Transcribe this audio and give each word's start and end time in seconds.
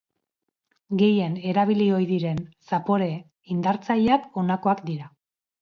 Gehien 1.01 1.35
erabili 1.51 1.89
ohi 1.97 2.09
diren 2.13 2.41
zapore 2.71 3.13
indartzaileak 3.57 4.29
honakoak 4.43 4.83
dira. 4.93 5.15